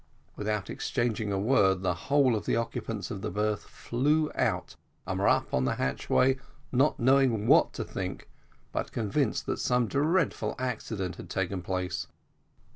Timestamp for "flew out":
3.65-4.75